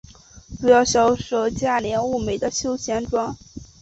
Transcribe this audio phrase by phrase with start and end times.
[0.59, 3.37] 主要销售价廉物美的休闲装。